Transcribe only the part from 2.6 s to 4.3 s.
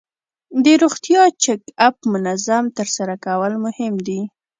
ترسره کول مهم دي.